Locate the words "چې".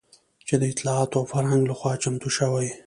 0.47-0.53